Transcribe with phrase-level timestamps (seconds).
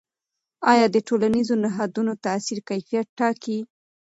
[0.71, 3.59] آیا د ټولنیزو نهادونو تاثیر کیفیت ټاکي؟